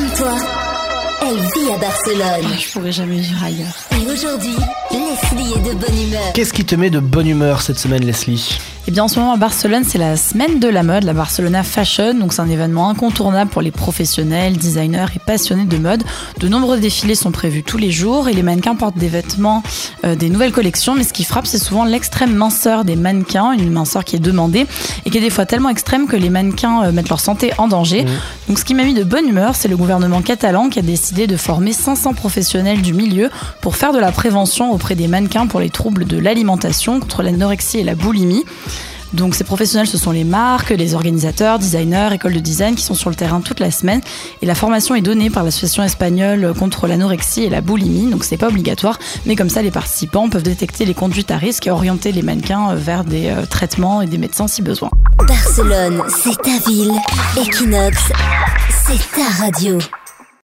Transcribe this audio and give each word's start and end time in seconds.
Comme 0.00 0.08
toi, 0.16 0.34
elle 1.20 1.36
vit 1.36 1.72
à 1.74 1.76
Barcelone. 1.76 2.58
Je 2.58 2.72
pourrais 2.72 2.92
jamais 2.92 3.18
vivre 3.18 3.44
ailleurs. 3.44 3.74
Et 3.92 4.10
aujourd'hui, 4.10 4.56
Leslie 4.90 5.52
est 5.52 5.68
de 5.68 5.74
bonne 5.74 6.02
humeur. 6.08 6.32
Qu'est-ce 6.32 6.54
qui 6.54 6.64
te 6.64 6.74
met 6.74 6.88
de 6.88 7.00
bonne 7.00 7.26
humeur 7.26 7.60
cette 7.60 7.78
semaine, 7.78 8.02
Leslie? 8.06 8.58
Eh 8.90 8.92
bien, 8.92 9.04
en 9.04 9.08
ce 9.08 9.20
moment 9.20 9.34
à 9.34 9.36
Barcelone, 9.36 9.84
c'est 9.86 9.98
la 9.98 10.16
semaine 10.16 10.58
de 10.58 10.66
la 10.66 10.82
mode, 10.82 11.04
la 11.04 11.12
Barcelona 11.12 11.62
Fashion. 11.62 12.12
Donc, 12.12 12.32
c'est 12.32 12.42
un 12.42 12.48
événement 12.48 12.90
incontournable 12.90 13.48
pour 13.48 13.62
les 13.62 13.70
professionnels, 13.70 14.56
designers 14.56 15.06
et 15.14 15.20
passionnés 15.20 15.64
de 15.64 15.76
mode. 15.76 16.02
De 16.40 16.48
nombreux 16.48 16.80
défilés 16.80 17.14
sont 17.14 17.30
prévus 17.30 17.62
tous 17.62 17.78
les 17.78 17.92
jours 17.92 18.28
et 18.28 18.32
les 18.32 18.42
mannequins 18.42 18.74
portent 18.74 18.98
des 18.98 19.06
vêtements, 19.06 19.62
euh, 20.04 20.16
des 20.16 20.28
nouvelles 20.28 20.50
collections. 20.50 20.96
Mais 20.96 21.04
ce 21.04 21.12
qui 21.12 21.22
frappe, 21.22 21.46
c'est 21.46 21.60
souvent 21.60 21.84
l'extrême 21.84 22.34
minceur 22.34 22.84
des 22.84 22.96
mannequins, 22.96 23.52
une 23.52 23.70
minceur 23.70 24.04
qui 24.04 24.16
est 24.16 24.18
demandée 24.18 24.66
et 25.04 25.10
qui 25.10 25.18
est 25.18 25.20
des 25.20 25.30
fois 25.30 25.46
tellement 25.46 25.68
extrême 25.68 26.08
que 26.08 26.16
les 26.16 26.28
mannequins 26.28 26.82
euh, 26.86 26.90
mettent 26.90 27.10
leur 27.10 27.20
santé 27.20 27.52
en 27.58 27.68
danger. 27.68 28.04
Donc, 28.48 28.58
ce 28.58 28.64
qui 28.64 28.74
m'a 28.74 28.82
mis 28.82 28.94
de 28.94 29.04
bonne 29.04 29.28
humeur, 29.28 29.54
c'est 29.54 29.68
le 29.68 29.76
gouvernement 29.76 30.20
catalan 30.20 30.68
qui 30.68 30.80
a 30.80 30.82
décidé 30.82 31.28
de 31.28 31.36
former 31.36 31.72
500 31.72 32.14
professionnels 32.14 32.82
du 32.82 32.92
milieu 32.92 33.30
pour 33.60 33.76
faire 33.76 33.92
de 33.92 34.00
la 34.00 34.10
prévention 34.10 34.72
auprès 34.72 34.96
des 34.96 35.06
mannequins 35.06 35.46
pour 35.46 35.60
les 35.60 35.70
troubles 35.70 36.06
de 36.06 36.18
l'alimentation, 36.18 36.98
contre 36.98 37.22
l'anorexie 37.22 37.78
et 37.78 37.84
la 37.84 37.94
boulimie. 37.94 38.44
Donc 39.12 39.34
ces 39.34 39.44
professionnels, 39.44 39.86
ce 39.86 39.98
sont 39.98 40.10
les 40.10 40.24
marques, 40.24 40.70
les 40.70 40.94
organisateurs, 40.94 41.58
designers, 41.58 42.10
écoles 42.12 42.34
de 42.34 42.40
design 42.40 42.74
qui 42.74 42.82
sont 42.82 42.94
sur 42.94 43.10
le 43.10 43.16
terrain 43.16 43.40
toute 43.40 43.60
la 43.60 43.70
semaine. 43.70 44.00
Et 44.42 44.46
la 44.46 44.54
formation 44.54 44.94
est 44.94 45.00
donnée 45.00 45.30
par 45.30 45.44
l'association 45.44 45.82
espagnole 45.82 46.54
contre 46.58 46.86
l'anorexie 46.86 47.44
et 47.44 47.50
la 47.50 47.60
boulimie. 47.60 48.10
Donc 48.10 48.24
c'est 48.24 48.36
pas 48.36 48.48
obligatoire, 48.48 48.98
mais 49.26 49.36
comme 49.36 49.50
ça 49.50 49.62
les 49.62 49.70
participants 49.70 50.28
peuvent 50.28 50.42
détecter 50.42 50.84
les 50.84 50.94
conduites 50.94 51.30
à 51.30 51.36
risque 51.36 51.66
et 51.66 51.70
orienter 51.70 52.12
les 52.12 52.22
mannequins 52.22 52.74
vers 52.74 53.04
des 53.04 53.28
euh, 53.28 53.46
traitements 53.46 54.02
et 54.02 54.06
des 54.06 54.18
médecins 54.18 54.48
si 54.48 54.62
besoin. 54.62 54.90
Barcelone, 55.26 56.02
c'est 56.08 56.36
ta 56.42 56.70
ville. 56.70 56.92
Equinox, 57.36 57.96
c'est 58.86 58.98
ta 59.16 59.44
radio. 59.44 59.78